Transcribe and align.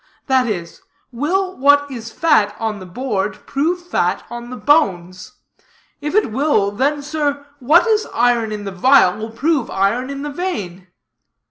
That 0.25 0.47
is, 0.47 0.81
will 1.11 1.55
what 1.59 1.91
is 1.91 2.11
fat 2.11 2.55
on 2.57 2.79
the 2.79 2.87
board 2.87 3.45
prove 3.45 3.85
fat 3.85 4.25
on 4.31 4.49
the 4.49 4.57
bones? 4.57 5.33
If 6.01 6.15
it 6.15 6.31
will, 6.31 6.71
then, 6.71 7.03
sir, 7.03 7.45
what 7.59 7.85
is 7.85 8.07
iron 8.11 8.51
in 8.51 8.63
the 8.63 8.71
vial 8.71 9.19
will 9.19 9.29
prove 9.29 9.69
iron 9.69 10.09
in 10.09 10.23
the 10.23 10.31
vein.' 10.31 10.87